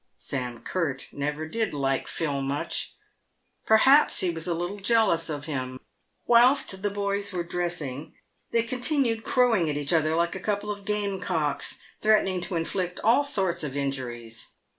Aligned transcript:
Sam 0.17 0.63
Curt 0.63 1.05
never 1.11 1.47
did 1.47 1.75
like 1.75 2.07
Phil 2.07 2.41
much. 2.41 2.95
Perhaps 3.67 4.21
he 4.21 4.31
was 4.31 4.47
a 4.47 4.55
little 4.55 4.79
jealous 4.79 5.29
of 5.29 5.45
him. 5.45 5.79
Whilst 6.25 6.81
the 6.81 6.89
boys 6.89 7.31
were 7.31 7.43
dressing, 7.43 8.15
they 8.49 8.63
continued 8.63 9.23
crowing 9.23 9.69
at 9.69 9.77
each 9.77 9.93
other 9.93 10.15
like 10.15 10.33
a 10.33 10.39
couple 10.39 10.71
of 10.71 10.85
game 10.85 11.21
cocks, 11.21 11.77
threatening 12.01 12.41
to 12.41 12.55
inflict 12.55 12.99
all 13.01 13.23
sorts 13.23 13.63
of 13.63 13.77
injuries. 13.77 14.55